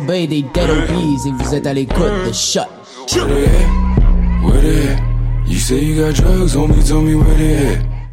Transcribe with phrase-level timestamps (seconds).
[0.00, 2.62] Bay, des dead OBs, et vous êtes à l'écoute de Shut.
[3.14, 4.44] Where they at?
[4.44, 5.00] Where they at?
[5.46, 8.03] You say you got drugs, homie, tell me where they at.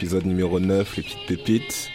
[0.00, 1.90] Retour, épisode numéro 9, les petites pépites.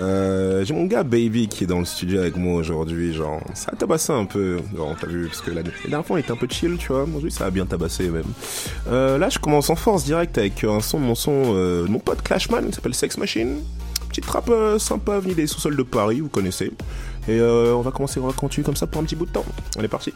[0.00, 3.72] Euh, j'ai mon gars Baby qui est dans le studio avec moi aujourd'hui, genre ça
[3.72, 6.36] a tabassé un peu, genre t'as vu, parce que la, dernière fois on était un
[6.36, 8.24] peu chill, tu vois, aujourd'hui ça a bien tabassé même.
[8.88, 11.98] Euh, là je commence en force direct avec un son de mon son, euh, mon
[11.98, 13.58] pote Clashman, qui s'appelle Sex Machine.
[14.08, 16.70] Petite trappe sympa venue des sous-sols de Paris, vous connaissez.
[17.28, 19.44] Et on va commencer, on va continuer comme ça pour un petit bout de temps.
[19.78, 20.12] On est parti.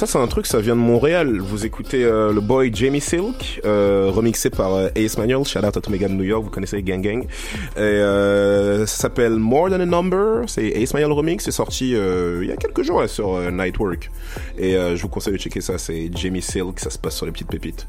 [0.00, 1.40] ça c'est un truc, ça vient de Montréal.
[1.40, 5.76] Vous écoutez euh, le boy Jamie Silk, euh, remixé par euh, Ace Manuel, shout out
[5.76, 7.26] à tous de New York, vous connaissez Gang Gang.
[7.76, 12.50] Euh, ça s'appelle More Than a Number, c'est Ace Manuel remix, c'est sorti il y
[12.50, 14.10] a quelques jours là, sur Nightwork.
[14.56, 17.32] Et je vous conseille de checker ça, c'est Jamie Silk, ça se passe sur les
[17.32, 17.86] petites pépites.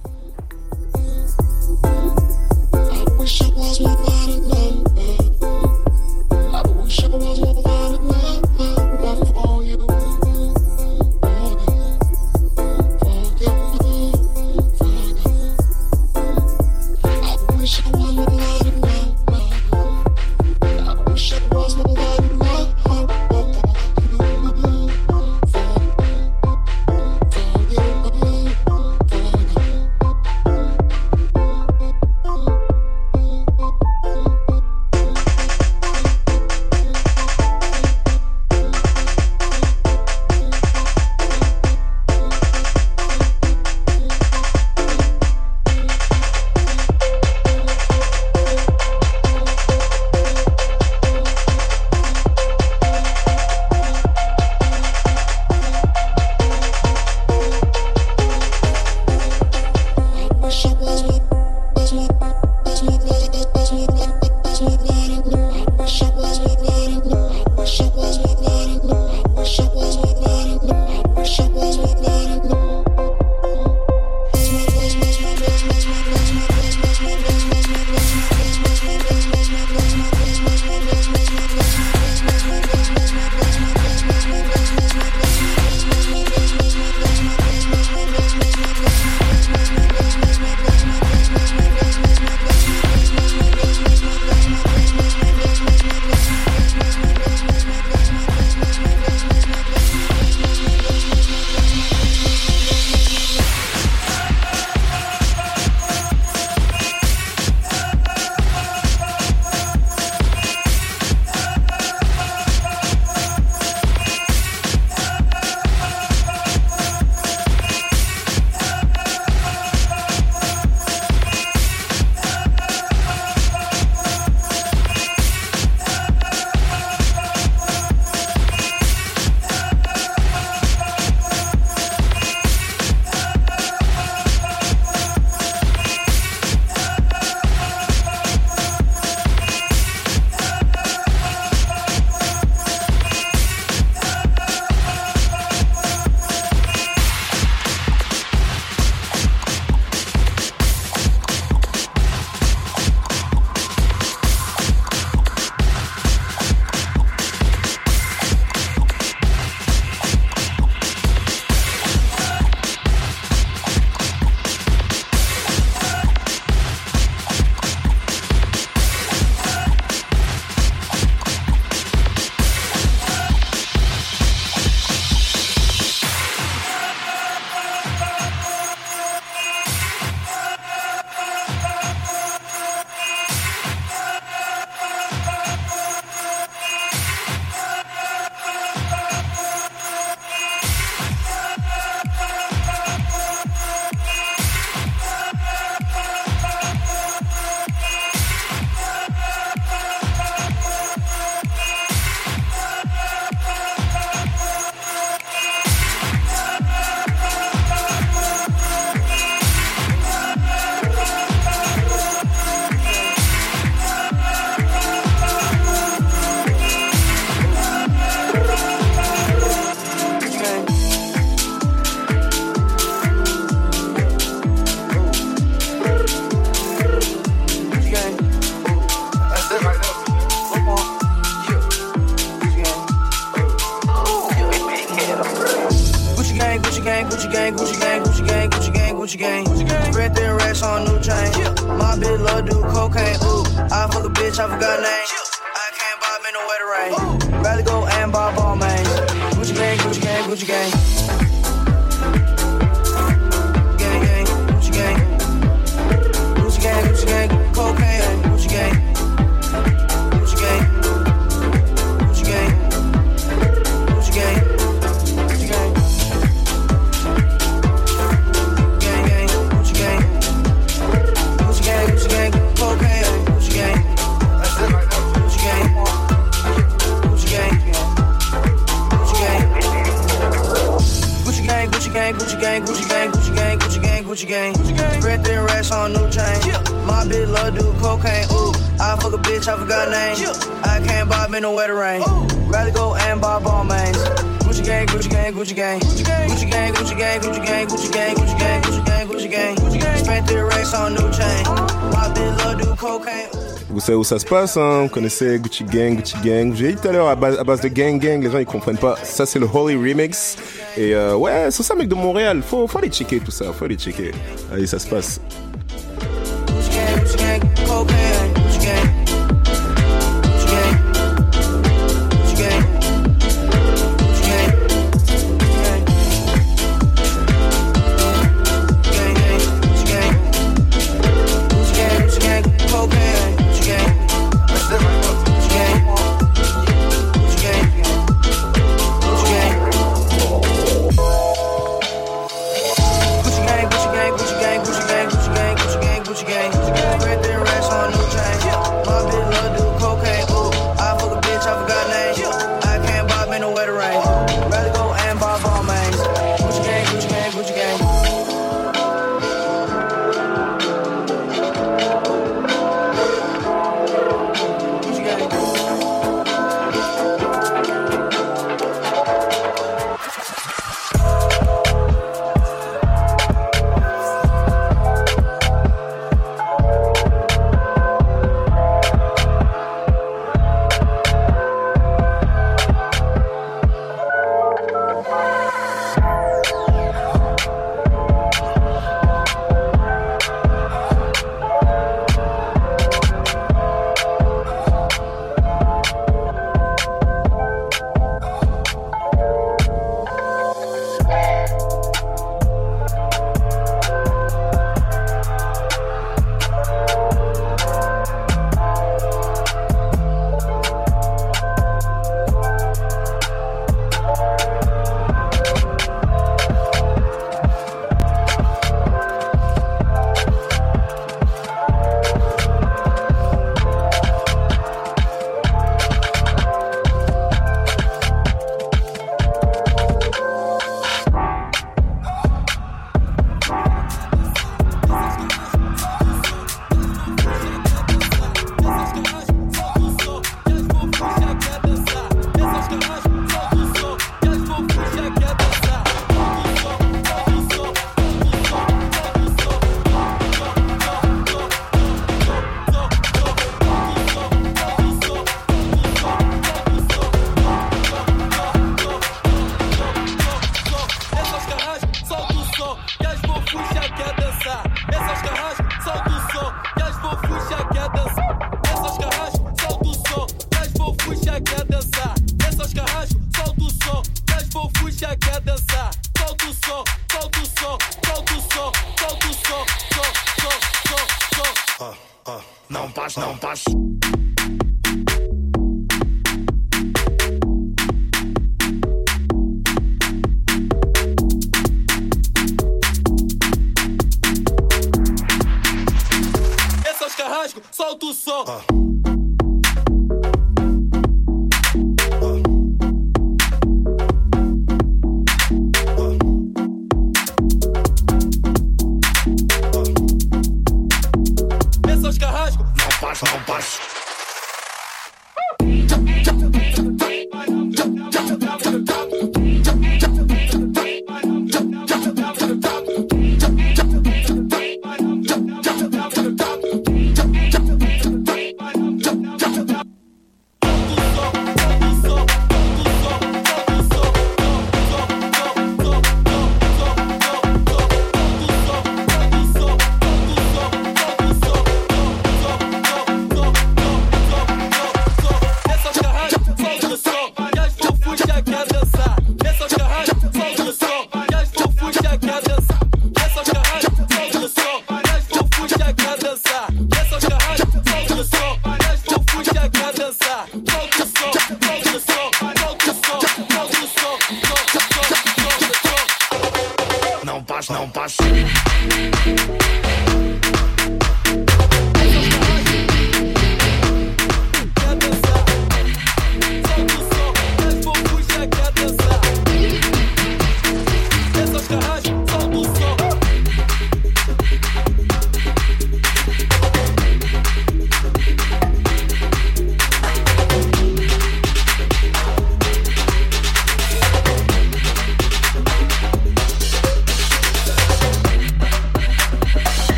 [304.04, 304.58] ça se passe.
[304.58, 304.84] Hein.
[304.84, 306.54] Vous connaissez Gucci Gang, Gucci Gang.
[306.54, 308.46] J'ai dit tout à l'heure, à base, à base de Gang Gang, les gens ils
[308.46, 308.96] comprennent pas.
[309.04, 310.38] Ça, c'est le Holy Remix.
[310.78, 312.42] Et euh, ouais, c'est ça, mec de Montréal.
[312.42, 313.52] Faut, faut aller checker tout ça.
[313.54, 314.12] Faut aller checker.
[314.52, 315.20] Allez, ça se passe.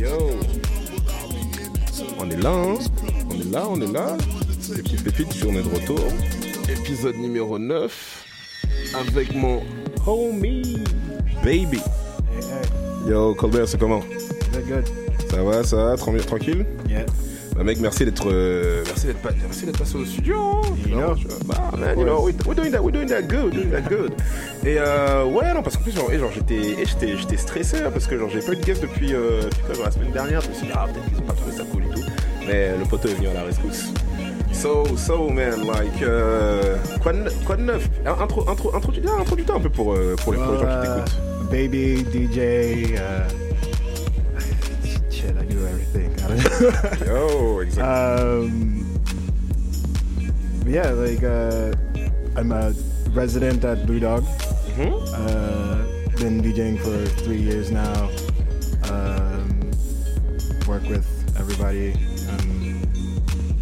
[0.00, 0.30] yo.
[2.18, 2.74] On est là, hein
[3.30, 4.16] On est là, on est là.
[4.74, 6.00] Les petites pépites, de retour.
[6.68, 8.26] Épisode numéro 9
[8.94, 9.62] avec mon
[10.06, 10.84] homie
[11.42, 11.80] baby.
[13.08, 14.02] Yo, Colbert, c'est comment?
[15.30, 15.96] Ça va, ça va,
[16.26, 16.66] tranquille?
[17.58, 20.36] Bah, mec, merci d'être, euh, merci d'être, pas- merci d'être passé au studio.
[20.38, 20.60] hein.
[20.88, 21.14] You know.
[21.44, 24.12] Bah, man, you know, we- we're doing that, we're doing that good, doing that good.
[24.64, 27.90] Et euh, ouais, non, parce qu'en plus, genre, et genre, j'étais, j'étais, j'étais stressé hein,
[27.92, 30.12] parce que genre, j'ai pas eu de guest depuis, euh, depuis quoi, genre, la semaine
[30.12, 30.40] dernière.
[30.40, 32.06] Je me suis dit, ah, peut-être qu'ils ont pas trouvé ça cool et tout.
[32.46, 33.92] Mais le poteau est venu à la rescousse.
[34.52, 37.88] So, so, man, like, euh, quoi, de, quoi de neuf?
[38.06, 40.88] Intro, intro, introduis, ah, introduis-toi un peu pour, euh, pour, les, pour les gens qui
[40.88, 41.50] t'écoutent.
[41.50, 42.98] baby, DJ, uh,
[43.28, 43.47] do
[45.94, 46.24] everything.
[46.24, 46.28] I
[46.96, 47.16] don't know.
[47.16, 47.84] Oh, exactly.
[48.44, 49.00] Um,
[50.66, 51.72] yeah, like uh,
[52.36, 52.72] I'm a
[53.10, 54.24] resident at Blue Dog.
[54.76, 54.92] Mhm.
[55.14, 58.10] Uh, been DJing for three years now.
[58.90, 59.60] Um,
[60.66, 61.06] work with
[61.38, 61.92] everybody.
[62.30, 62.82] Um,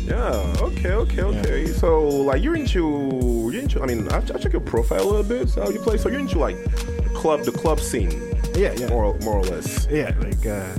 [0.07, 1.67] Yeah, okay, okay, okay.
[1.67, 1.99] So,
[2.31, 3.83] like, you're into, you're into.
[3.83, 5.49] I mean, I, I check your profile a little bit.
[5.49, 5.97] So you play.
[5.99, 8.13] So you're into like the club, the club scene.
[8.55, 8.89] Yeah, yeah.
[8.89, 9.87] More, more or less.
[9.91, 10.73] yeah, like uh,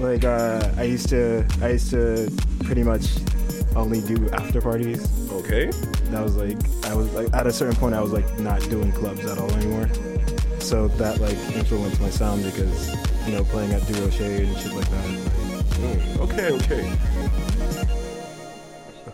[0.00, 2.30] like uh, I used to I used to
[2.64, 3.06] pretty much
[3.76, 5.06] only do after parties.
[5.32, 5.70] Okay.
[6.10, 8.92] That was like I was like at a certain point I was like not doing
[8.92, 9.88] clubs at all anymore.
[10.60, 12.94] So that like influenced my sound because
[13.26, 15.38] you know playing at Durocher and shit like that.
[15.78, 16.98] Mm, okay, okay.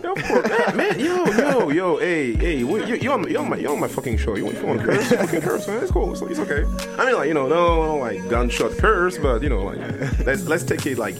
[0.04, 0.74] Yeah, course.
[0.74, 3.80] man, yo, yo, yo, hey, hey, we- you, you on, you on my, you on
[3.80, 4.36] my fucking show.
[4.36, 5.10] You, you want to curse?
[5.10, 5.82] You fucking curse, man.
[5.82, 6.12] It's cool.
[6.12, 6.64] It's, it's okay.
[6.98, 9.78] I mean, like, you know, no, no, like gunshot curse, but you know, like,
[10.26, 11.16] let's let's take it like,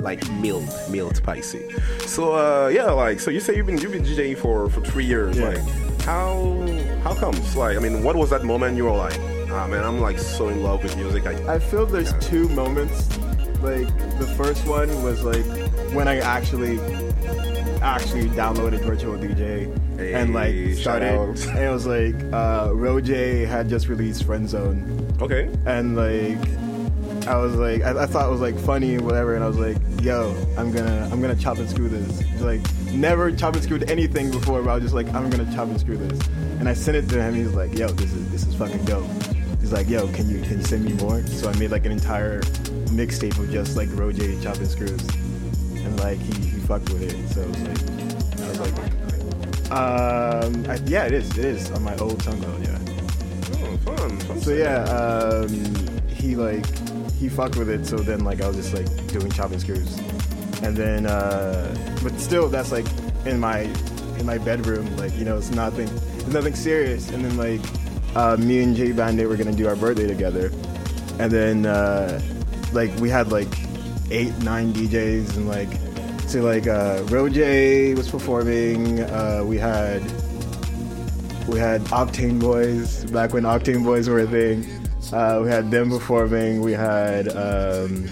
[0.00, 1.68] like mild, mild, spicy.
[2.06, 5.04] So, uh, yeah, like, so you say you've been you've been DJing for for three
[5.04, 5.36] years.
[5.36, 5.48] Yeah.
[5.48, 6.66] Like, how
[7.02, 7.56] how comes?
[7.56, 9.18] Like, I mean, what was that moment you were like,
[9.50, 11.26] ah, man, I'm like so in love with music.
[11.26, 13.08] I, I feel there's two moments.
[13.62, 13.88] Like
[14.18, 15.44] the first one was like
[15.94, 16.76] when I actually
[17.84, 21.12] actually downloaded Virtual DJ and like Hey, started.
[21.12, 25.14] And it was like uh, Roje had just released Friend Zone.
[25.20, 25.50] okay.
[25.66, 26.38] and like
[27.28, 29.76] I was like I, I thought it was like funny whatever and I was like
[30.02, 32.40] yo I'm gonna I'm gonna chop and screw this.
[32.40, 32.60] Like
[32.92, 35.78] never chop and screwed anything before but I was just like I'm gonna chop and
[35.78, 36.26] screw this.
[36.58, 37.34] And I sent it to him.
[37.34, 39.06] He's like yo this is this is fucking dope.
[39.60, 41.20] He's like yo can you can you send me more?
[41.26, 42.40] So I made like an entire
[42.96, 45.06] mixtape of just like Roj chopping screws
[45.84, 50.66] and like he, he fucked with it so it was like I was like um
[50.70, 52.78] I, yeah it is it is on my old SoundCloud yeah
[53.66, 54.40] Oh, fun, fun.
[54.40, 55.48] so yeah, um,
[56.08, 56.64] he like
[57.12, 57.86] he fucked with it.
[57.86, 59.98] So then like I was just like doing chopping screws,
[60.62, 62.86] and then uh, but still that's like
[63.24, 63.60] in my
[64.18, 64.94] in my bedroom.
[64.96, 67.10] Like you know it's nothing it's nothing serious.
[67.10, 67.60] And then like
[68.16, 70.50] uh, me and Jay Bandit were gonna do our birthday together,
[71.18, 72.20] and then uh,
[72.72, 73.48] like we had like
[74.10, 75.68] eight nine DJs and like
[76.28, 79.00] so like uh, Roje was performing.
[79.00, 80.02] Uh, we had
[81.46, 84.64] we had Octane Boys back when Octane Boys were a thing.
[85.12, 86.60] Uh, we had them performing.
[86.60, 88.08] We had um,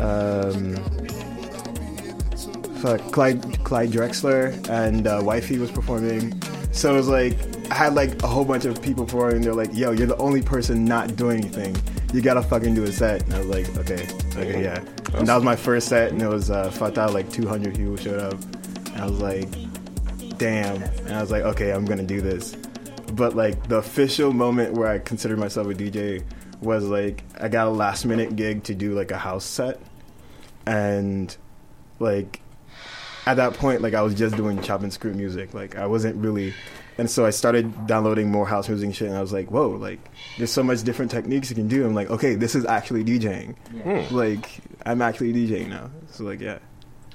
[0.00, 0.74] um,
[2.80, 6.40] fuck, Clyde, Clyde Drexler and uh, Wifey was performing.
[6.72, 7.36] So it was like
[7.70, 9.42] I had like a whole bunch of people performing.
[9.42, 11.76] They're like, "Yo, you're the only person not doing anything.
[12.12, 14.82] You gotta fucking do a set." And I was like, "Okay, okay, yeah."
[15.14, 17.08] And that was my first set, and it was uh, Fatah.
[17.08, 18.34] Like 200 people showed up,
[18.94, 19.48] and I was like,
[20.38, 20.82] damn.
[20.82, 22.54] And I was like, okay, I'm gonna do this.
[23.12, 26.24] But like the official moment where I considered myself a DJ
[26.60, 29.80] was like I got a last minute gig to do like a house set,
[30.66, 31.36] and
[31.98, 32.40] like
[33.26, 35.52] at that point, like I was just doing chop and screw music.
[35.54, 36.54] Like I wasn't really,
[36.98, 39.08] and so I started downloading more house music and shit.
[39.08, 40.00] And I was like, whoa, like
[40.36, 41.86] there's so much different techniques you can do.
[41.86, 43.56] I'm like, okay, this is actually DJing.
[43.82, 44.14] Hmm.
[44.14, 45.90] Like I'm actually DJing now.
[46.10, 46.58] So like yeah.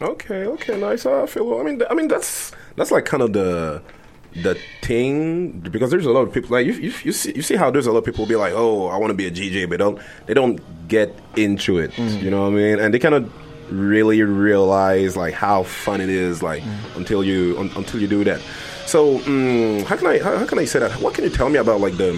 [0.02, 1.06] Okay, okay, nice.
[1.06, 1.60] I feel.
[1.60, 3.82] I mean, I mean that's that's like kind of the
[4.42, 7.56] the thing because there's a lot of people like you, you, you see you see
[7.56, 9.70] how there's a lot of people be like, oh, I want to be a DJ,
[9.70, 11.92] but don't they don't get into it.
[11.92, 12.22] Mm.
[12.22, 12.80] You know what I mean?
[12.80, 13.32] And they kind of
[13.72, 16.96] really realize like how fun it is like mm.
[16.96, 18.42] until you un, until you do that.
[18.94, 20.92] So mm, how can I how, how can I say that?
[21.02, 22.12] What can you tell me about like the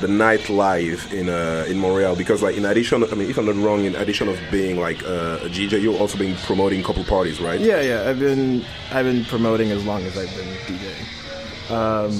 [0.00, 3.56] the nightlife in uh, in Montreal because like in addition I mean if I'm not
[3.56, 7.38] wrong in addition of being like uh, a DJ you've also been promoting couple parties
[7.38, 8.08] right Yeah, yeah.
[8.08, 11.70] I've been I've been promoting as long as I've been DJing.
[11.70, 12.12] Um,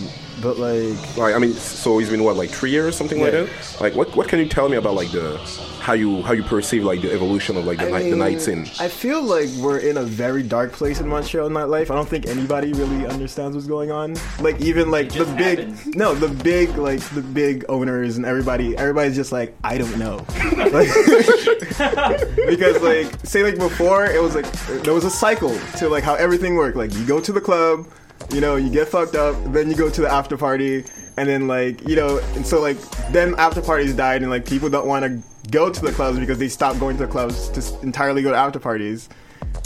[0.43, 3.32] but like like I mean so it's been what like three years or something like
[3.32, 5.38] that like what what can you tell me about like the
[5.80, 8.41] how you how you perceive like the evolution of like the I night the night
[8.41, 11.91] scene I feel like we're in a very dark place in Montreal nightlife.
[11.91, 14.16] I don't think anybody really understands what's going on.
[14.41, 19.16] Like even like the big no, the big like the big owners and everybody everybody's
[19.16, 20.24] just like, I don't know.
[20.70, 20.88] Like,
[22.47, 24.51] because like say like before it was like
[24.82, 26.76] there was a cycle to like how everything worked.
[26.76, 27.86] Like you go to the club,
[28.33, 30.85] you know, you get fucked up, then you go to the after party,
[31.16, 32.78] and then like you know, and so like
[33.11, 36.39] then after parties died, and like people don't want to go to the clubs because
[36.39, 39.09] they stopped going to the clubs to entirely go to after parties,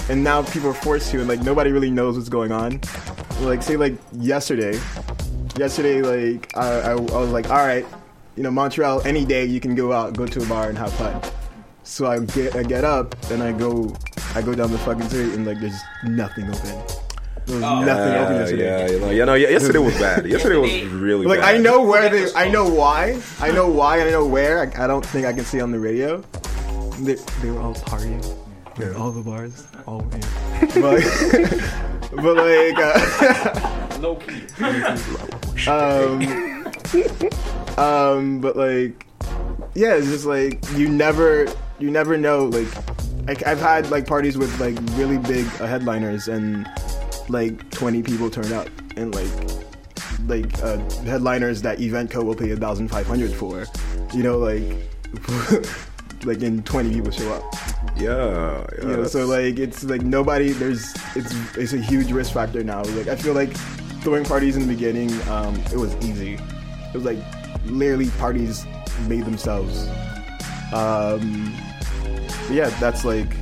[0.08, 2.80] and now people are forced to, and like nobody really knows what's going on.
[3.40, 4.78] Like say like yesterday,
[5.56, 7.86] yesterday like I, I, I was like, all right,
[8.36, 10.92] you know Montreal, any day you can go out, go to a bar and have
[10.94, 11.20] fun.
[11.82, 13.94] So I get I get up and I go
[14.34, 16.82] I go down the fucking street and like there's nothing open.
[17.46, 18.64] There was nothing open Yeah, yesterday.
[18.64, 20.26] yeah, you know, you know, yeah, yesterday was bad.
[20.26, 21.54] Yesterday was really Like bad.
[21.56, 24.60] I know where they, I know why, I know why, and I know where.
[24.60, 26.22] I, I don't think I can see on the radio.
[27.00, 28.24] They, they were all partying,
[28.78, 28.92] yeah.
[28.92, 30.20] all the bars, all yeah.
[30.80, 31.02] but
[32.22, 34.42] but like uh, Low key.
[35.68, 36.22] um
[37.78, 39.06] um but like
[39.74, 41.46] yeah, it's just like you never
[41.78, 42.68] you never know like.
[43.26, 46.66] Like I've had like parties with like really big uh, headliners and
[47.28, 49.30] like 20 people turn up and like
[50.26, 53.66] like uh, headliners that Eventco will pay a thousand five hundred for,
[54.12, 54.62] you know, like
[56.24, 57.54] like in twenty people show up.
[57.96, 58.88] Yeah, yeah.
[58.88, 60.50] You know, so like it's like nobody.
[60.52, 62.82] There's it's it's a huge risk factor now.
[62.82, 63.54] Like I feel like
[64.02, 66.34] throwing parties in the beginning, um, it was easy.
[66.34, 67.18] It was like
[67.66, 68.66] literally parties
[69.08, 69.88] made themselves.
[70.72, 71.54] Um,
[72.50, 73.32] yeah, that's like,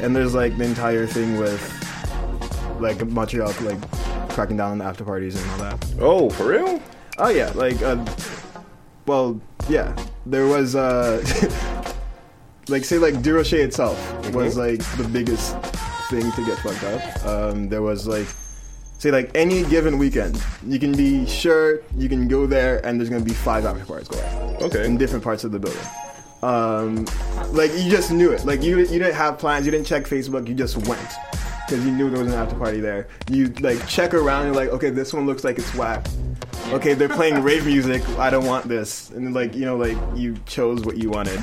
[0.00, 1.77] and there's like the entire thing with
[2.80, 5.94] like Montreal like cracking down on the after parties and all that.
[6.00, 6.82] Oh, for real?
[7.18, 8.04] Oh yeah, like uh,
[9.06, 11.18] well, yeah, there was uh,
[12.68, 13.98] like say like Durocher itself
[14.32, 15.56] was like the biggest
[16.10, 17.26] thing to get fucked up.
[17.26, 18.26] Um, there was like
[18.98, 23.10] say like any given weekend, you can be sure you can go there and there's
[23.10, 24.62] gonna be five after parties going on.
[24.62, 24.84] Okay.
[24.84, 25.80] In different parts of the building.
[26.42, 27.04] Um,
[27.52, 28.44] like you just knew it.
[28.44, 29.66] Like you you didn't have plans.
[29.66, 30.46] You didn't check Facebook.
[30.46, 31.08] You just went
[31.68, 33.08] because you knew there was an after party there.
[33.30, 34.46] You like check around.
[34.46, 36.06] You're like, okay, this one looks like it's whack.
[36.68, 38.06] Okay, they're playing rave music.
[38.18, 39.10] I don't want this.
[39.10, 41.42] And like you know, like you chose what you wanted.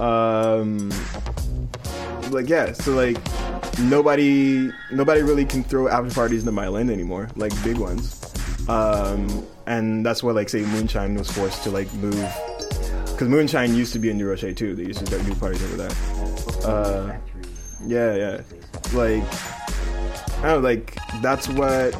[0.00, 0.90] Um,
[2.30, 2.72] like yeah.
[2.72, 3.18] So like
[3.80, 7.28] nobody nobody really can throw after parties into my land anymore.
[7.36, 8.20] Like big ones.
[8.68, 12.14] Um, and that's why like say Moonshine was forced to like move
[13.12, 14.74] because Moonshine used to be in Durocher too.
[14.74, 15.90] They used to do parties over there.
[16.64, 17.16] Uh,
[17.86, 18.40] yeah, yeah.
[18.92, 19.22] Like,
[20.38, 21.94] I don't know, like that's what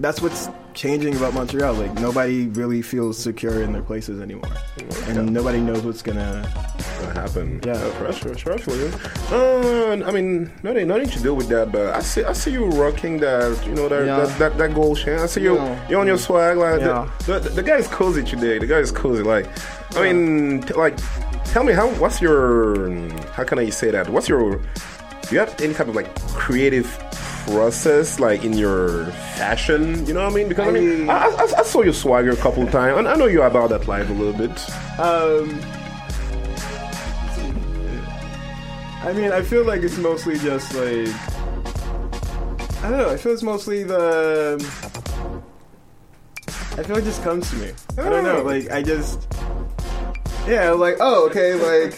[0.00, 1.74] that's what's changing about Montreal.
[1.74, 4.50] Like nobody really feels secure in their places anymore,
[5.06, 6.42] and nobody knows what's gonna
[7.04, 7.64] What happened?
[7.66, 7.72] Yeah.
[7.72, 8.90] Uh, for sure, sure, for you.
[9.32, 12.66] Uh, I mean, nothing, nothing to do with that, but I see, I see you
[12.66, 14.18] rocking that, you know, that, Yeah.
[14.20, 15.18] that, that, that gold chain.
[15.18, 15.88] I see you, Yeah.
[15.88, 17.08] you on your swag, like, Yeah.
[17.26, 18.58] the, the, the guy is cozy today.
[18.58, 19.22] The guy is cozy.
[19.22, 19.46] Like,
[19.96, 20.94] I mean, t- like,
[21.46, 22.98] tell me how, what's your,
[23.32, 24.08] how can I say that?
[24.10, 26.86] What's your, do you have any type of like creative
[27.52, 30.06] process, like in your fashion?
[30.06, 30.48] You know what I mean?
[30.48, 33.14] Because I mean, I, I, I saw your swagger a couple of times, and I
[33.14, 34.50] know you're about that life a little bit.
[34.98, 35.60] Um,
[39.02, 41.08] I mean, I feel like it's mostly just like
[42.82, 43.10] I don't know.
[43.10, 44.54] I feel it's mostly the.
[46.78, 47.72] I feel it just comes to me.
[47.98, 48.42] I don't know.
[48.42, 49.26] Like I just.
[50.48, 51.92] Yeah, like oh okay, like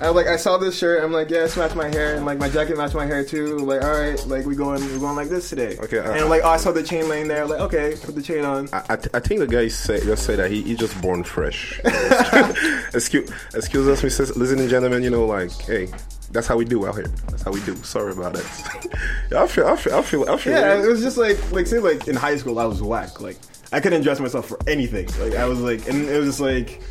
[0.00, 1.04] I like I saw this shirt.
[1.04, 3.58] I'm like yeah, it's matched my hair, and like my jacket matched my hair too.
[3.58, 5.76] Like all right, like we going we going like this today.
[5.78, 7.46] Okay, uh, and like oh, I saw the chain laying there.
[7.46, 8.68] Like okay, put the chain on.
[8.72, 11.22] I, I, th- I think the guy say, just said that he, he just born
[11.22, 11.78] fresh.
[12.94, 14.36] excuse, excuse us, Mrs.
[14.36, 15.02] Ladies and gentlemen.
[15.02, 15.88] You know, like, hey,
[16.32, 17.06] that's how we do out here.
[17.28, 17.76] That's how we do.
[17.76, 18.86] Sorry about that.
[19.30, 20.52] yeah, I feel, I feel, I feel, I feel.
[20.52, 20.84] Yeah, it.
[20.84, 23.20] it was just like like say like in high school I was whack.
[23.20, 23.36] Like
[23.72, 25.06] I couldn't dress myself for anything.
[25.20, 26.82] Like I was like, and it was just like,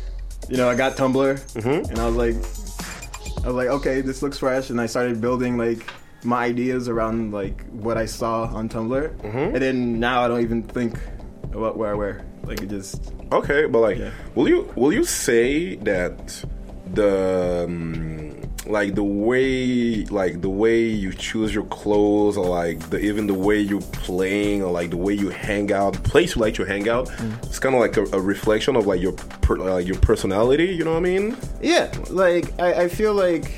[0.48, 1.90] you know, I got Tumblr, Mm-hmm.
[1.90, 2.36] and I was like,
[3.44, 5.84] I was like, okay, this looks fresh, and I started building like
[6.24, 9.38] my ideas around like what I saw on Tumblr, Mm-hmm.
[9.54, 10.98] and then now I don't even think
[11.52, 12.24] about what I wear.
[12.44, 14.10] Like it just Okay, but like, Yeah.
[14.34, 16.44] will you will you say that
[16.94, 18.31] the um,
[18.66, 23.34] like the way like the way you choose your clothes or like the even the
[23.34, 26.64] way you're playing or like the way you hang out, the place you like to
[26.64, 27.44] hang out, Mm.
[27.44, 30.66] it's kind of like a, a reflection of like your per, like your personality.
[30.66, 31.36] You know what I mean?
[31.60, 33.50] Yeah, like I, I feel like,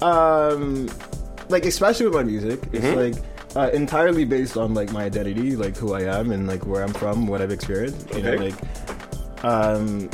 [0.00, 0.88] um,
[1.48, 2.96] like especially with my music, it's Mhm.
[3.14, 3.22] like
[3.54, 6.94] uh, entirely based on like my identity, like who I am and like where I'm
[6.94, 8.08] from, what I've experienced.
[8.14, 8.54] You know, like,
[9.44, 10.08] um,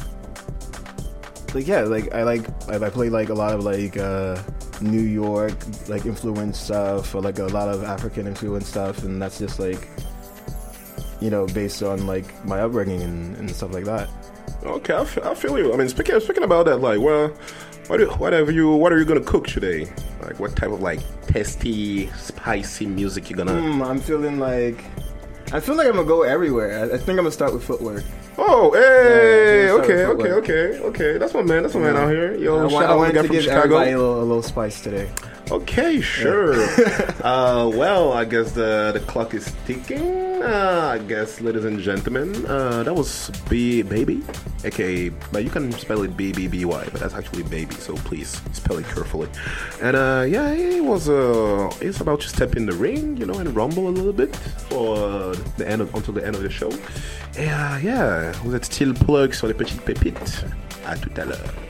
[1.55, 4.41] like yeah, like I like I, I play like a lot of like uh,
[4.81, 5.55] New York
[5.89, 9.89] like influence stuff or like a lot of African influence stuff, and that's just like
[11.21, 14.09] you know based on like my upbringing and, and stuff like that.
[14.65, 15.73] Okay, I feel, I feel you.
[15.73, 17.29] I mean, speaking speaking about that, like, well,
[17.87, 19.91] what do, what have you what are you gonna cook today?
[20.23, 23.53] Like, what type of like tasty, spicy music you gonna?
[23.53, 24.85] Mm, I'm feeling like
[25.53, 26.81] I feel like I'm gonna go everywhere.
[26.81, 28.05] I, I think I'm gonna start with footwork.
[28.41, 31.19] Oh, hey, Yeah, okay, okay, okay, okay.
[31.19, 31.63] That's my man.
[31.65, 32.35] That's my man out here.
[32.37, 33.59] Yo, I, shout out to to give Chicago.
[33.79, 35.11] everybody a little, a little spice today.
[35.51, 36.53] Okay, sure.
[37.25, 40.43] uh, well, I guess the the clock is ticking.
[40.43, 44.23] Uh, I guess, ladies and gentlemen, uh, that was B baby,
[44.65, 47.75] aka, but you can spell it B B B Y, but that's actually baby.
[47.77, 49.29] So please spell it carefully.
[49.81, 53.39] And uh, yeah, it was uh, it's about to step in the ring, you know,
[53.39, 54.37] and rumble a little bit
[54.69, 56.71] for the end of, until the end of the show.
[57.37, 60.45] Et uh, yeah, vous êtes still plug sur les petites pépites.
[60.87, 61.68] À tout à l'heure.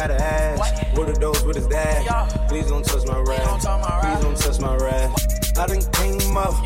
[0.00, 0.96] Gotta ask.
[0.96, 1.44] What are those?
[1.44, 2.48] What is that?
[2.48, 3.44] Please don't touch my rag.
[3.44, 5.10] Please don't touch my rag.
[5.58, 6.56] I done came up,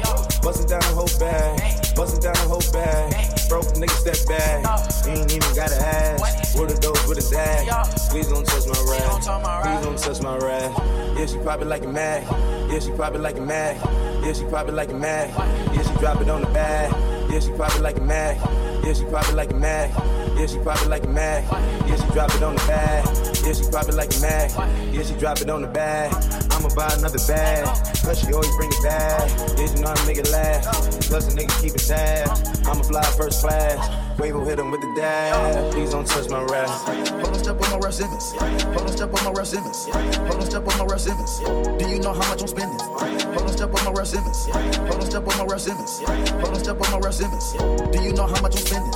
[0.41, 1.59] busting down the whole bag.
[1.97, 3.11] Busting down the whole bag.
[3.49, 4.63] Broke niggas step back.
[5.09, 6.55] Ain't even gotta ask.
[6.55, 7.09] What are those?
[7.09, 7.67] What is that?
[8.11, 9.65] Please don't touch my rag.
[9.65, 10.71] Please don't touch my rag.
[11.19, 12.23] Yeah, she probably like a mad.
[12.71, 13.81] Yeah, she probably like a mad.
[14.23, 15.31] Yeah, she probably like a mad.
[15.75, 16.93] Yeah, she drop it on the bag.
[17.33, 18.37] Yeah, she probably like a mad.
[18.85, 20.15] Yeah, she probably like a mad.
[20.37, 21.45] Yeah, she probably like it mad.
[21.89, 23.24] Yeah, she drop it on the bag.
[23.45, 24.51] Yeah, she pop it like a mag.
[24.93, 26.13] Yeah, she drop it on the bag.
[26.53, 27.67] I'ma buy another bag.
[28.03, 29.29] Cause she always bring it back.
[29.59, 31.09] Yeah, you know how make it last.
[31.09, 32.29] Plus the nigga keep it sad.
[32.67, 34.04] I'ma fly first class.
[34.19, 35.73] Wave will hit him with the dab.
[35.73, 36.69] Please don't touch my rap.
[36.69, 38.33] Hold on, step on my Raf Simons.
[38.33, 39.87] Hold on, step on my Raf Simons.
[39.87, 41.39] Hold on, step on my Raf Simons.
[41.79, 42.79] Do you know how much I'm spending?
[42.79, 44.47] Hold on, step on my Raf Simons.
[44.47, 45.99] Hold on, step on my Raf Simons.
[45.99, 47.53] Hold on, step on my Raf Simons.
[47.91, 48.93] Do you know how much I'm spending?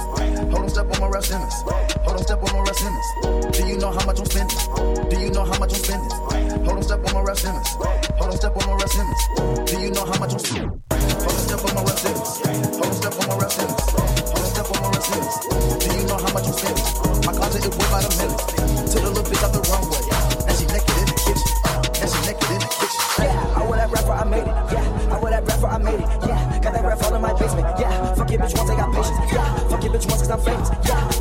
[0.54, 1.54] Hold on, step on my Raf Simons.
[2.06, 3.56] Hold on, step on my Raf Simons.
[3.56, 5.08] Do you know how much I'm spending?
[5.10, 6.10] Do you know how much I'm spending?
[6.62, 7.68] Hold on, step on my Raf Simons.
[7.74, 9.70] Hold on, step on my Raf Simons.
[9.70, 10.70] Do you know how much I'm spending?
[10.90, 12.38] Hold on, step on my Raf Simons.
[12.78, 13.27] Hold on, step on
[15.78, 16.86] do you know how much I'm feeling?
[17.26, 18.38] My closet is worth about a million.
[18.88, 20.02] Took a little bitch out the runway.
[20.46, 21.48] and she naked in the kitchen.
[21.64, 23.00] Uh, and she naked in the kitchen.
[23.18, 24.56] Yeah, I wear that rapper, I made it.
[24.72, 26.08] Yeah, I wear that rapper, I made it.
[26.26, 27.66] Yeah, got that rap all in my basement.
[27.78, 29.32] Yeah, fuck your bitch once, I got patience.
[29.32, 30.70] Yeah, fuck your bitch once, cause I'm famous.
[30.86, 31.17] Yeah.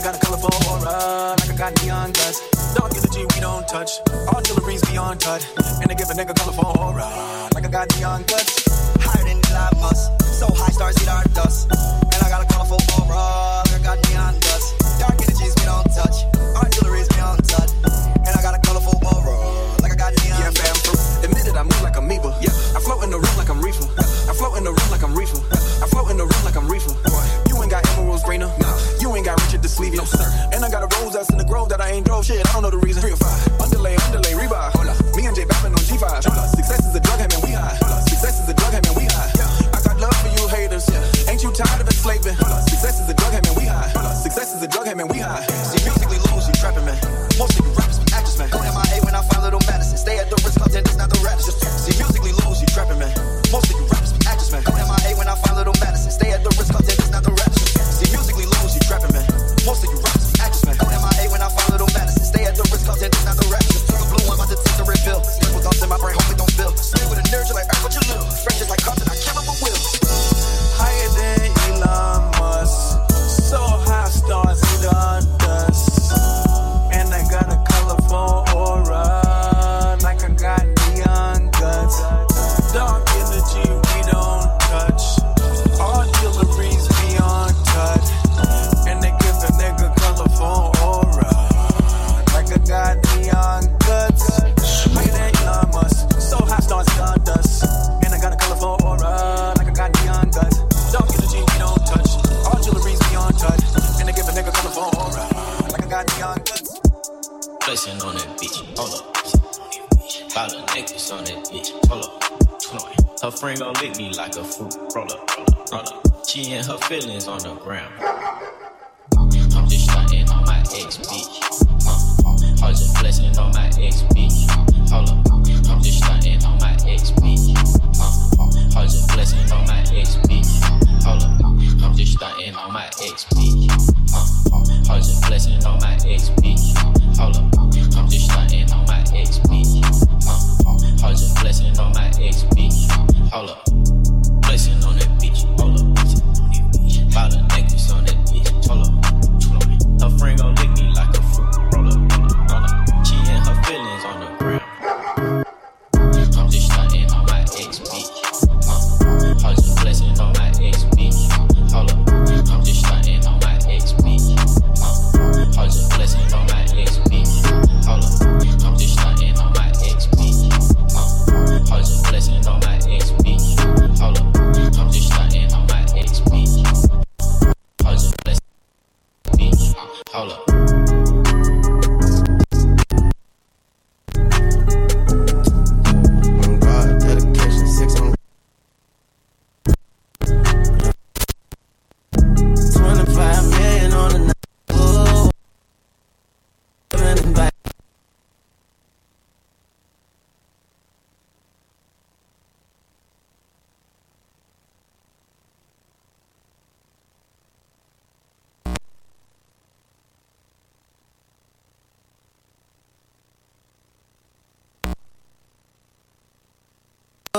[0.00, 2.40] I got a colorful aura, like I got neon guts.
[2.74, 4.00] Dark energy we don't touch,
[4.32, 5.44] artillery's beyond touch.
[5.82, 7.04] And I give a nigga colorful aura,
[7.52, 8.64] like I got neon guts.
[9.04, 11.49] Higher than Elon Musk, so high stars eat our dust.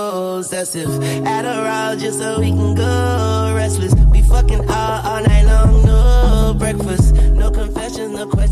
[0.10, 0.90] Possessive.
[1.36, 3.94] Adderall just so we can go restless.
[4.12, 7.14] We fucking all, all night long, no breakfast.
[7.42, 8.51] No confessions, no questions,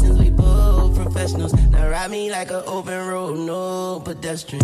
[1.20, 1.54] professionals.
[1.72, 4.64] Now ride me like an open road, no pedestrian.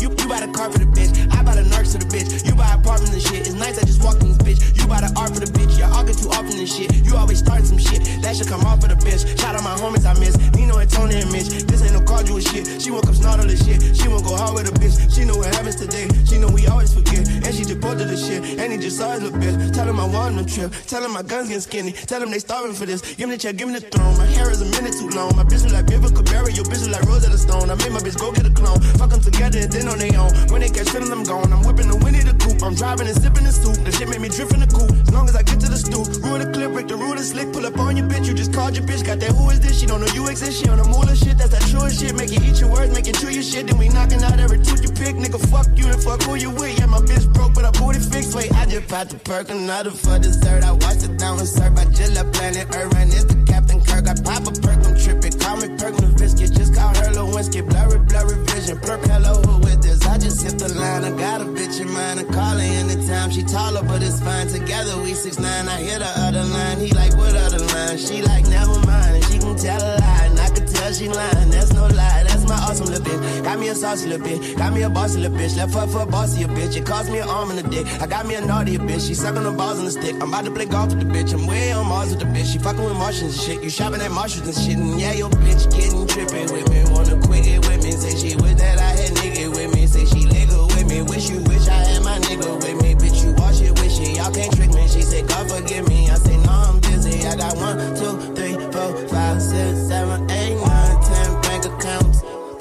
[0.00, 2.46] You, you buy the car for the bitch, I buy the narcs for the bitch.
[2.46, 4.60] You buy apartments and shit, it's nice I just walked in this bitch.
[4.80, 6.88] You buy the art for the bitch, y'all argue too often and shit.
[7.04, 9.28] You always starting some shit, that should come off for the bitch.
[9.38, 11.52] Shout out my homies I miss, Nino and Tony and Mitch.
[11.68, 13.80] This ain't no you shit, she woke up come snort all this shit.
[13.96, 16.08] She won't go hard with a bitch, she know what happens today.
[16.24, 18.56] She know we always forget, and she just deported the shit.
[18.56, 20.72] And he just saw his little bitch, tell him I want him trip.
[20.88, 23.00] Tell him my guns getting skinny, tell him they starving for this.
[23.16, 24.16] Give me the check, give me the throne.
[24.16, 25.36] My hair is a minute too long.
[25.36, 27.70] My bitch look like Vivica Barry, your bitch like Rosetta Stone.
[27.70, 28.80] I made my bitch go get a clone.
[28.96, 30.32] Fuck them together and then on they own.
[30.48, 31.52] When they catch feeling, I'm gone.
[31.52, 32.62] I'm whipping the Winnie the coupe.
[32.62, 33.76] I'm driving and sipping the soup.
[33.84, 34.90] The shit make me drift in the coupe.
[34.90, 37.22] As long as I get to the stoop, rule the clip, break the rule the
[37.22, 37.52] slick.
[37.52, 39.04] Pull up on your bitch, you just called your bitch.
[39.04, 39.78] Got that who is this?
[39.78, 40.60] She don't know you exist.
[40.60, 41.36] She on the moolah shit.
[41.36, 42.16] That's that true shit.
[42.16, 43.68] Make you eat your words, make it chew your shit.
[43.68, 45.16] Then we knocking out every tooth you pick.
[45.20, 46.78] Nigga, fuck you and fuck who you with.
[46.78, 48.34] Yeah, my bitch broke, but I booty fixed.
[48.34, 50.64] Wait, I just popped the perk, another for dessert.
[50.64, 51.76] I watched it down and serve.
[51.76, 53.08] I Jilla Planet Urban.
[53.12, 54.08] It's the Captain Kirk.
[54.08, 55.36] I pop a perk, I'm tripping.
[55.38, 56.54] Call me Perk Novisky.
[56.54, 57.66] Just call her Lewinsky.
[57.66, 58.78] Blurry, blurry vision.
[58.80, 60.06] Perk, hello, who with this?
[60.06, 61.04] I just hit the line.
[61.04, 62.20] I got a bitch in mind.
[62.20, 63.30] I call her anytime.
[63.30, 64.48] She taller, but it's fine.
[64.48, 65.68] Together we six nine.
[65.68, 66.80] I hit the other line.
[66.80, 67.96] He like, what other line?
[67.96, 69.16] She like, never mind.
[69.16, 70.26] And she can tell a lie.
[70.28, 71.48] And I can tell she lying.
[71.48, 72.24] That's no lie.
[72.28, 73.42] That's my awesome little.
[73.42, 74.56] Got me a saucy little.
[74.56, 75.56] Got me a bossy little bitch.
[75.56, 76.76] Left her for a bossy bitch.
[76.76, 77.86] It cost me an arm and a dick.
[78.02, 79.06] I got me a naughty bitch.
[79.06, 80.16] She sucking the balls on the stick.
[80.20, 81.32] I'm about to play golf with the bitch.
[81.32, 82.52] I'm way on Mars with the bitch.
[82.52, 83.62] She fucking with Martians and shit.
[83.62, 84.76] You shopping at Marshalls and shit.
[84.76, 86.84] And yeah, your bitch getting tripping with me.
[86.90, 87.92] Wanna quit it with me.
[87.92, 88.78] Say she with that.
[88.78, 89.86] I had nigga with me.
[89.86, 91.02] Say she legal with me.
[91.02, 92.69] Wish you wish I had my nigga with me.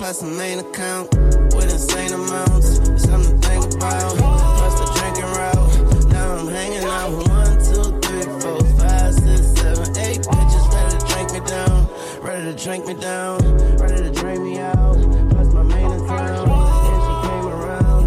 [0.10, 1.14] Plus a main account
[1.54, 2.78] with insane amounts.
[3.04, 4.18] Something to think about.
[4.18, 6.10] Plus the drinking route.
[6.10, 11.06] Now I'm hanging out one, two, three, four, five, six, seven, eight bitches ready to
[11.06, 11.88] drink me down.
[12.24, 13.38] Ready to drink me down.
[13.78, 14.98] Ready to drain me out.
[15.30, 16.50] Plus my main account.
[16.90, 18.06] And she came around.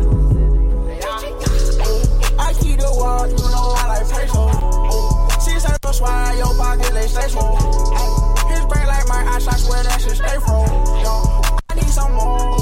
[2.41, 4.51] I keep the wall, you know I like peso.
[5.45, 7.57] She said, no swag, your pocket, stay swole.
[8.51, 10.35] His brain like my eyes, I swear that shit stay.
[11.05, 11.42] Yo,
[12.05, 12.62] I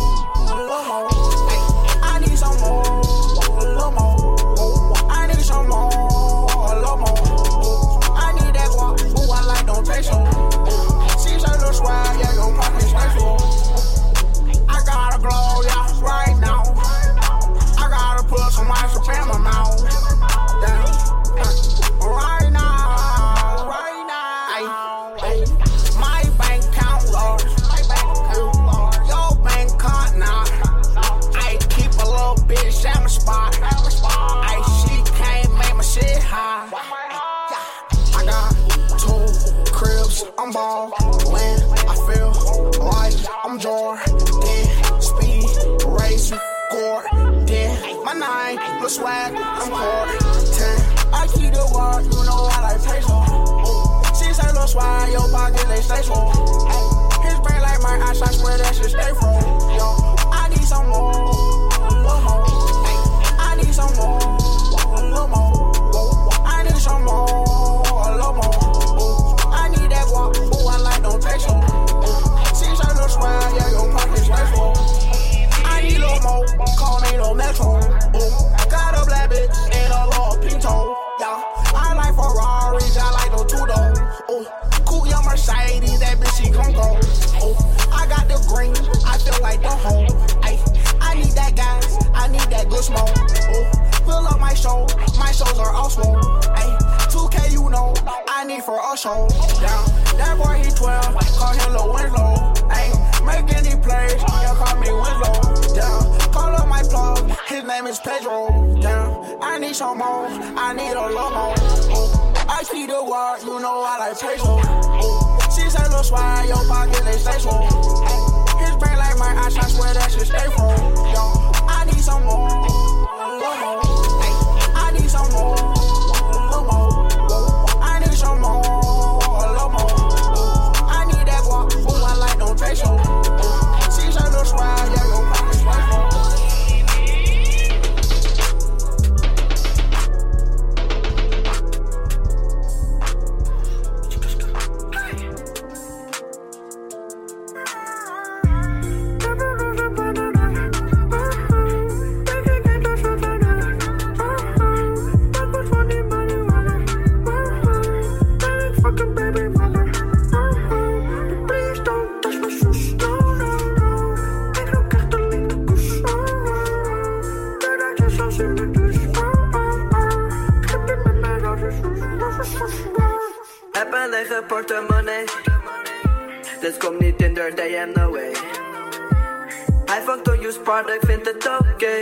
[179.90, 181.96] Hij vangt on use product, vindt het oké.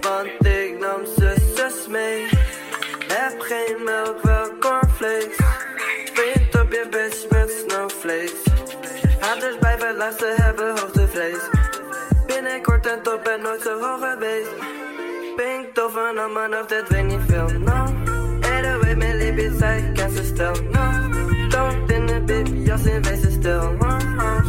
[0.00, 2.28] Want ik nam z'n zus mee.
[3.06, 5.36] Heb geen melk, wel cornflakes.
[6.12, 8.42] Vriend op je bitch met snowflakes.
[9.20, 11.42] Haters blijven lasten, hebben hoogtevrees.
[12.26, 14.50] Binnenkort en top ben nooit zo hoog geweest.
[15.36, 17.84] Pink tof en mijn hoofd, dit weet niet veel, no.
[18.40, 21.08] Anyway, mijn liefje zei, ken ze stil, no.
[21.48, 24.47] Don't in de baby, jas in wezen stil, no.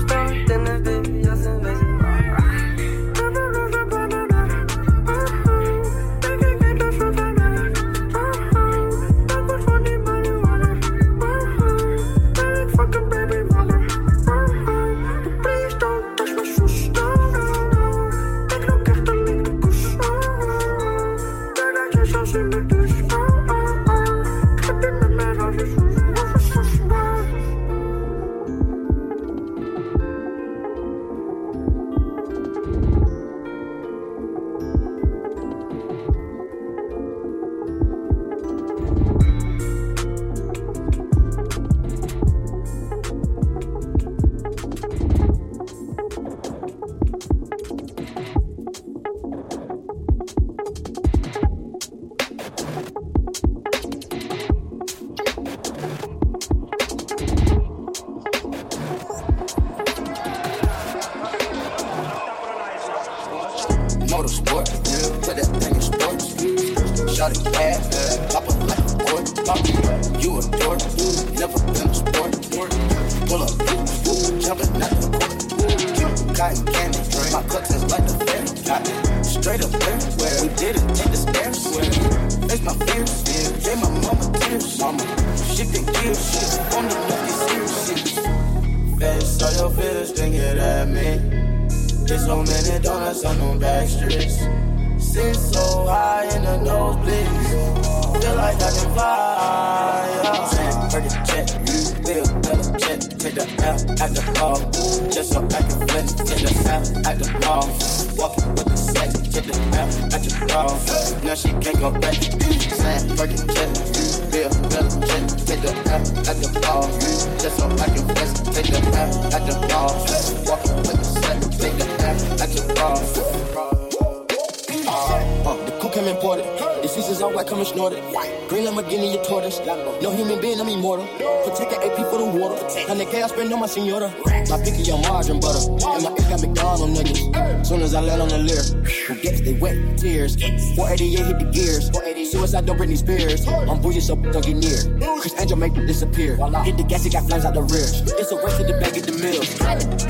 [139.09, 140.35] Who gets they wet tears.
[140.37, 141.89] 488 hit the gears.
[142.29, 143.47] Suicide don't bring Britney Spears.
[143.47, 144.77] I'm bougie, so don't get near.
[145.17, 146.37] Criss Angel make them disappear.
[146.61, 147.89] Hit the gas, it got flames out the rear.
[148.21, 149.49] It's a race to the back of the mills.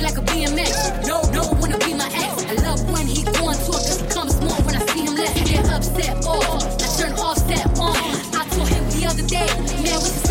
[0.03, 1.07] like a BMX.
[1.07, 2.43] No, no, wanna be my ex.
[2.43, 5.63] I love when he going to it, comes more when I see him let's get
[5.71, 6.19] upset.
[6.27, 7.95] Oh, I turn offset on.
[8.35, 9.47] I told him the other day,
[9.79, 10.28] man, we can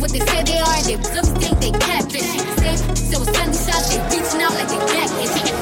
[0.00, 2.22] what they say they are, and they really think they catfish.
[2.58, 5.08] Same, so it's sending shots, they reaching out like they back.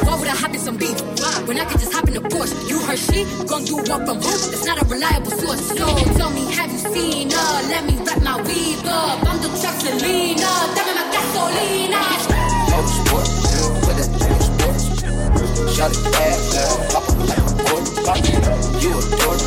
[0.07, 1.01] Why would I hop in some beef?
[1.47, 2.55] When I could just hop in a Porsche.
[2.69, 4.33] You heard she gon' do what from who?
[4.51, 5.61] That's not a reliable source.
[5.69, 5.87] So
[6.19, 7.63] tell me, have you seen her?
[7.71, 9.23] Let me wrap my weave up.
[9.27, 10.51] I'm the truck Selena.
[10.75, 12.03] Dame my gasolina.
[13.83, 14.85] Put that thing in sports.
[15.77, 16.39] Shot it bad,
[16.91, 17.19] pop up
[18.07, 18.37] like a.
[18.83, 19.41] You a dork,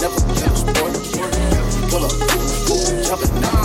[0.00, 0.92] never been a sport.
[1.90, 2.14] Pull up,
[3.08, 3.57] watch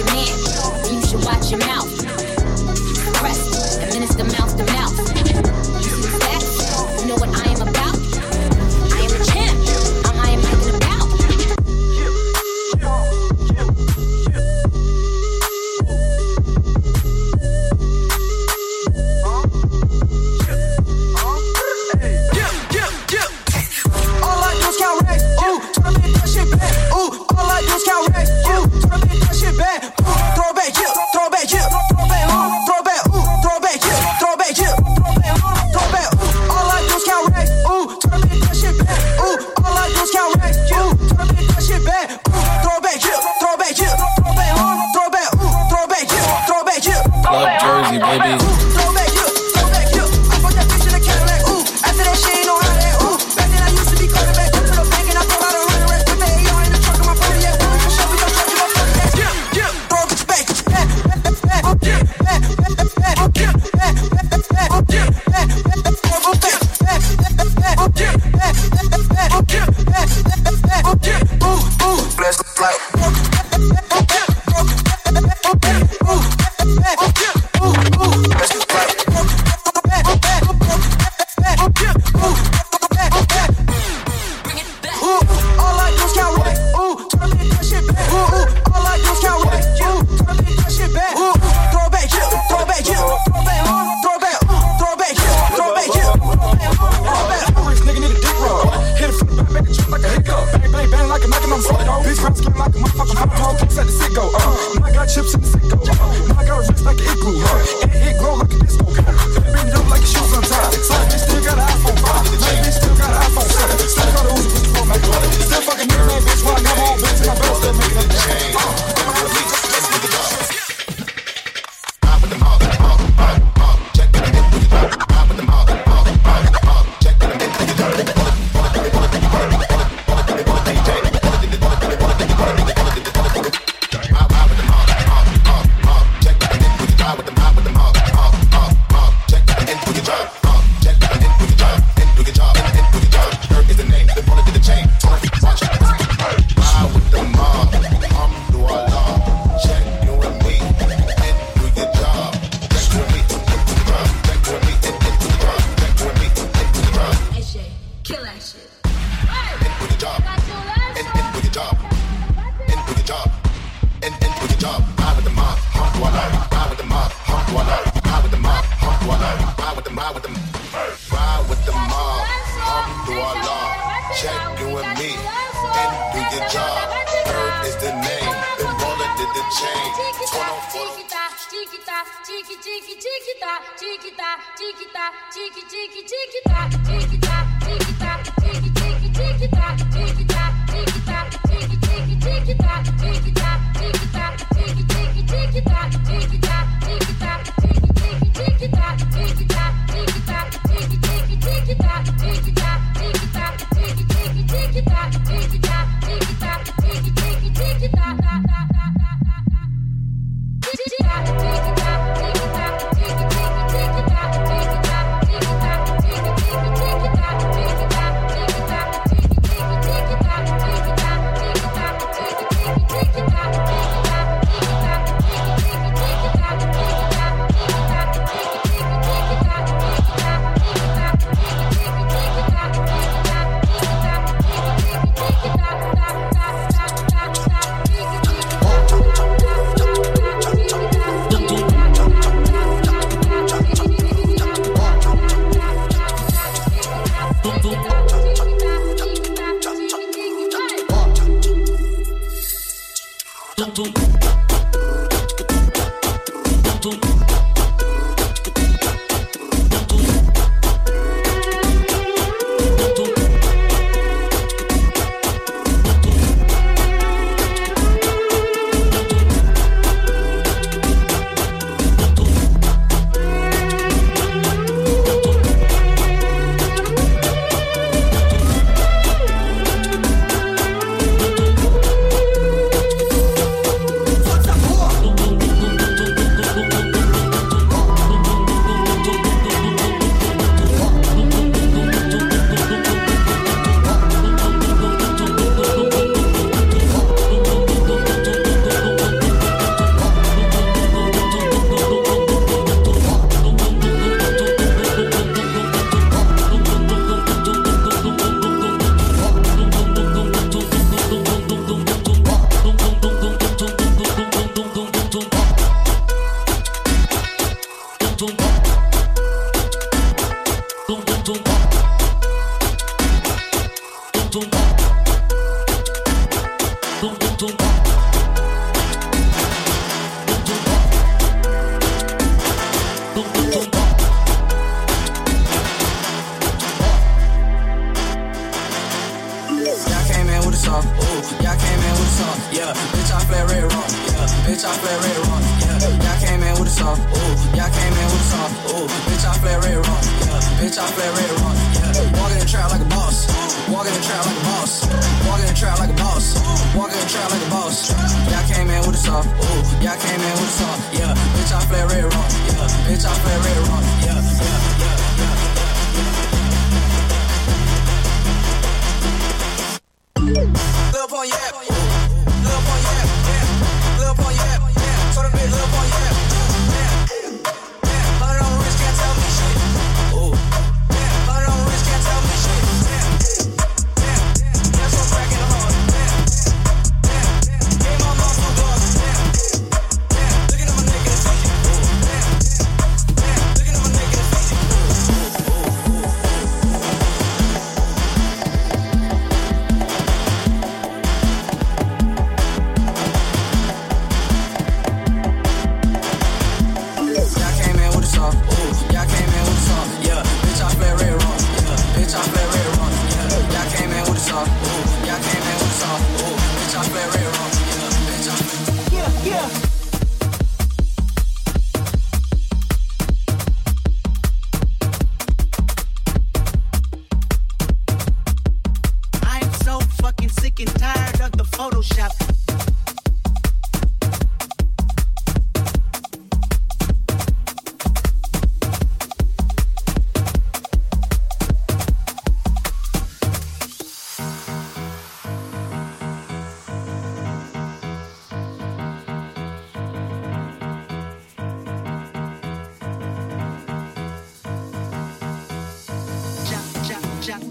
[0.00, 0.92] your man.
[0.92, 1.99] You should watch your mouth.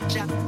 [0.09, 0.38] Nobody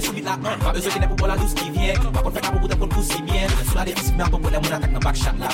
[0.00, 1.70] ou e la an E se genè pou pou la douz kon
[3.74, 3.94] la lè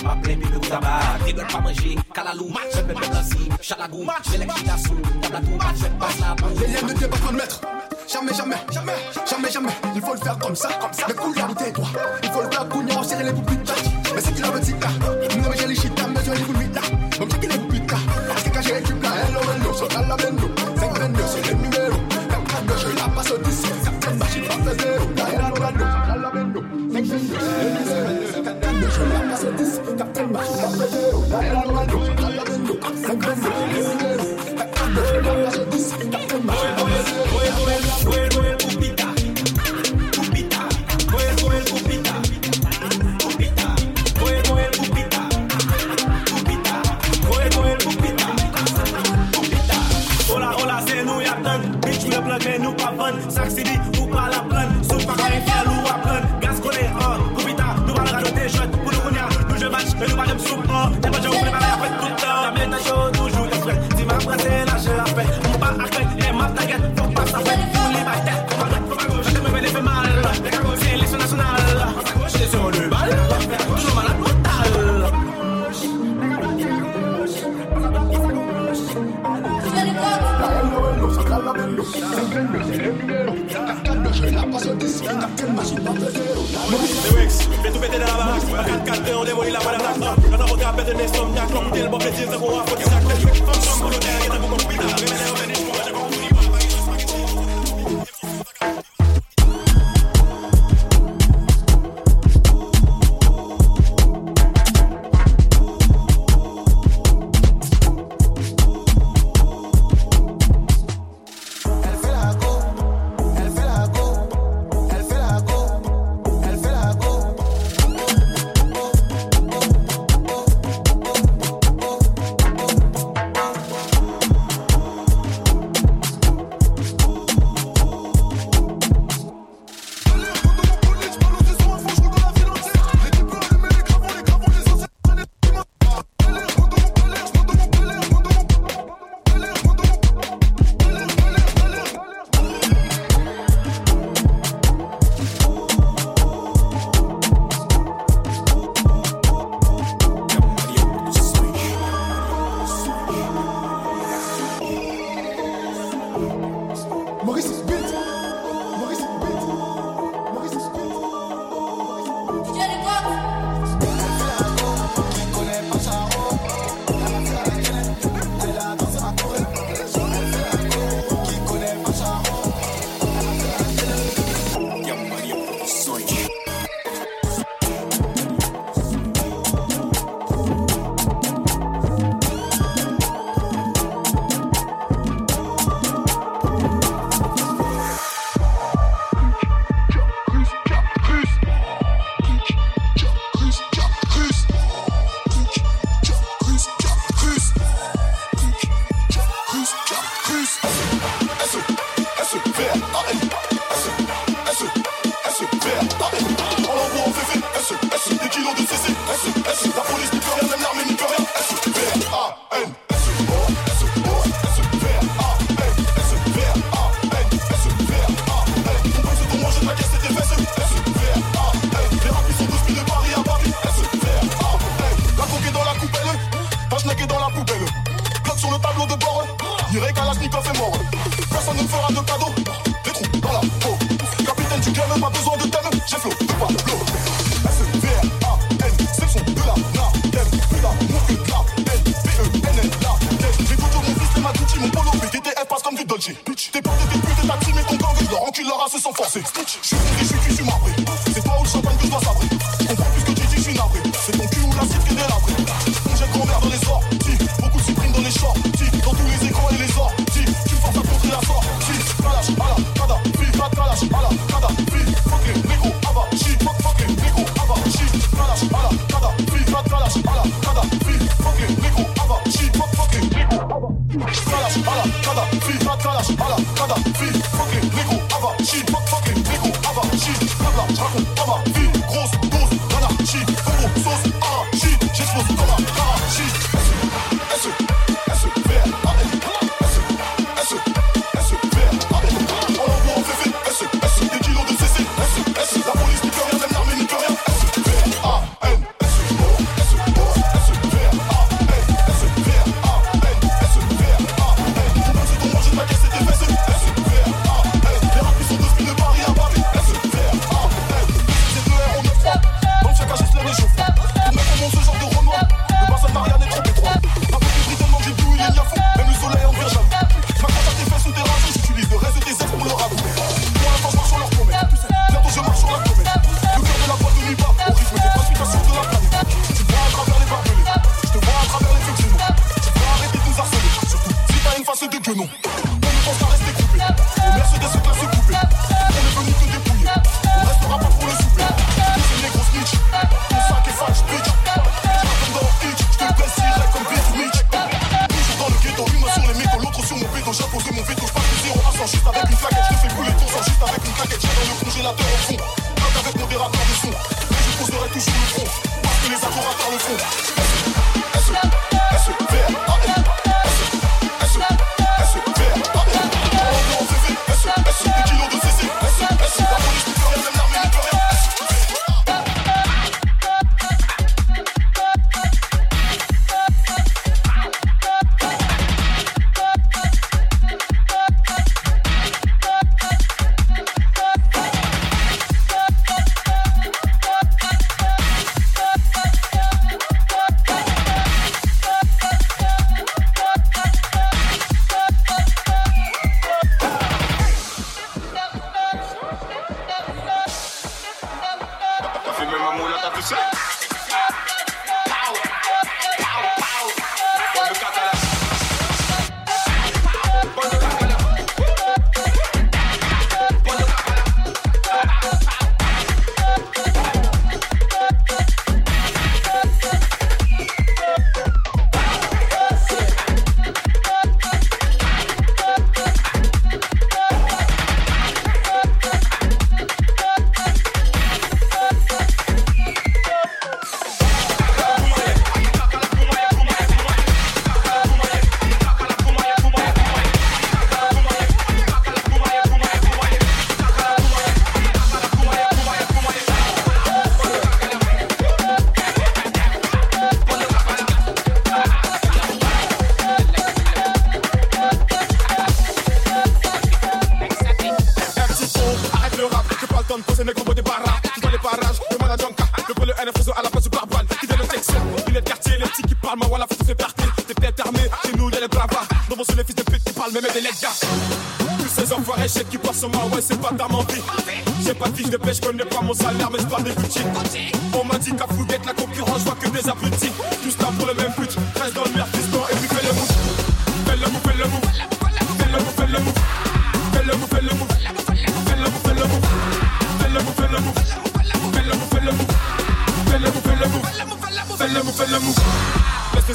[0.05, 0.95] Ma plè pi pou taba
[1.27, 5.41] Degol pa manje, kalalou Jèm pèm pèm lansi, chan la gou Jèlèk chita sou, tabla
[5.45, 7.61] tou Jèm pas la pou Les liens ne débarquent pas de maître
[8.13, 8.93] Jamais, jamais, jamais,
[9.25, 9.71] jamais, jamais.
[9.95, 11.07] Il faut le faire comme ça, comme ça.
[11.07, 11.87] Le couillard de tes doigts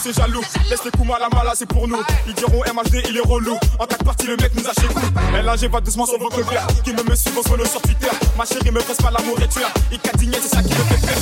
[0.06, 0.42] c'est jaloux.
[0.70, 1.98] Laisse les coups mal à mal, c'est pour nous.
[2.28, 3.58] Ils diront MHD, il est relou.
[3.80, 5.42] En quatre parties, le mec nous a chez nous.
[5.44, 6.68] LAG va doucement sur votre verre.
[6.84, 8.12] Qui me me subventionne sur Twitter.
[8.38, 9.74] Ma chérie me presse pas l'amour et tu as.
[9.92, 10.00] Il
[10.34, 11.18] c'est ça qui me fait peur.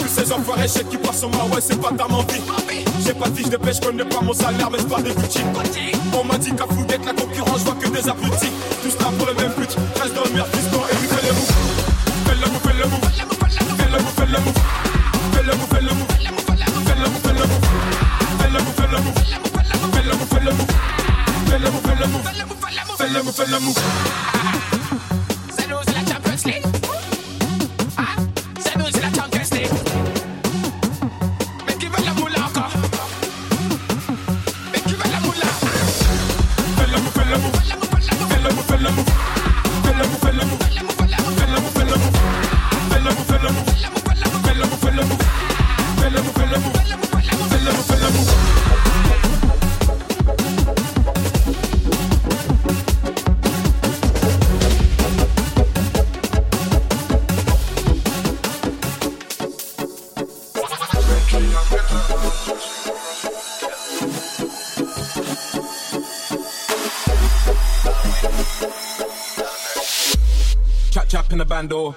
[0.00, 2.40] Tous ces enfoirés, je qui passent sur moi, ouais, c'est pas ta mentie.
[3.04, 5.42] J'ai pas de fiche de pêche, connais pas mon salaire, mais je parle des boutiques.
[6.14, 8.52] On m'a dit qu'à d'être la concurrence, je vois que des abrutis.
[8.82, 10.57] Tous là pour le même but, reste dans le merde.
[21.68, 24.77] l'amour, fais l'amour, fais l'amour, fais l'amour, fais l'amour.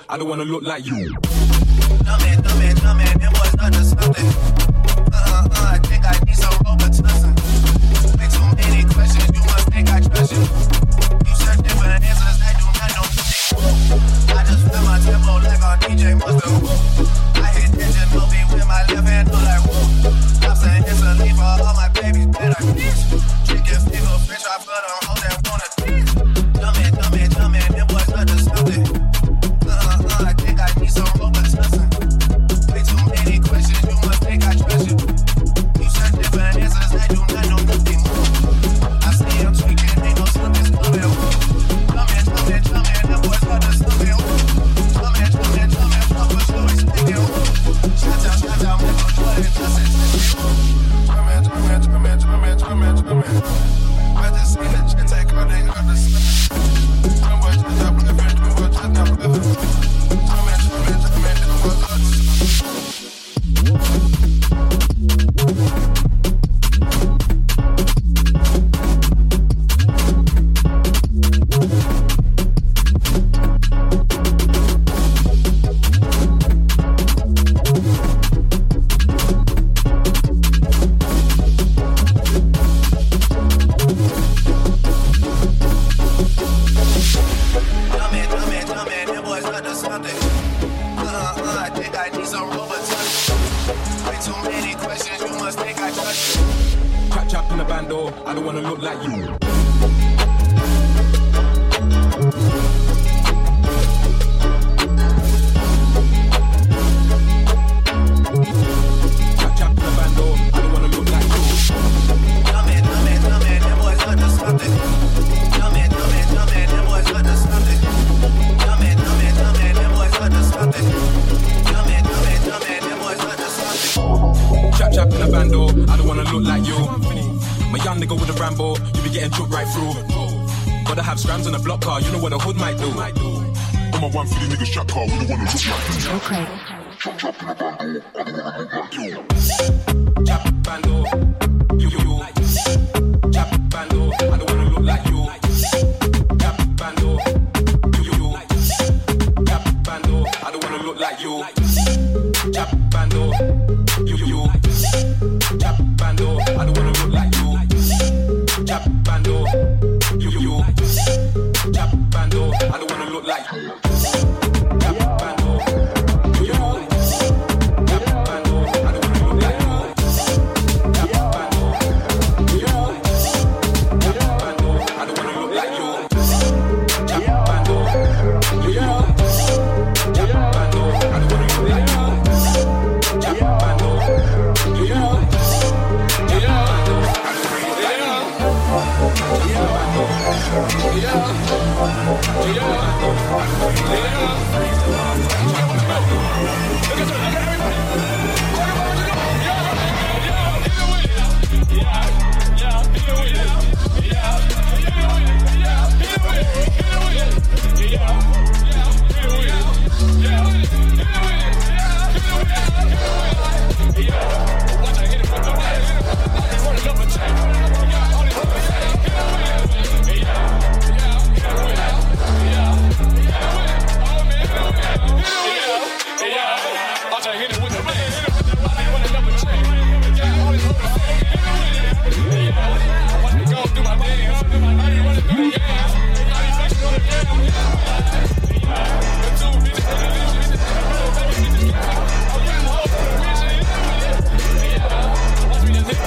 [0.09, 1.13] I don't wanna look like you.
[1.13, 4.50] Dumb it, dumb it, dumb it, not just nothing.